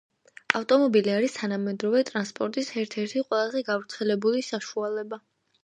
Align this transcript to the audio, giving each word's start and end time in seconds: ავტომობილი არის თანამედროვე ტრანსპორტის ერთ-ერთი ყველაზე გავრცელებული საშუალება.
ავტომობილი 0.59 1.13
არის 1.15 1.35
თანამედროვე 1.35 2.01
ტრანსპორტის 2.09 2.73
ერთ-ერთი 2.85 3.25
ყველაზე 3.29 3.65
გავრცელებული 3.71 4.45
საშუალება. 4.51 5.25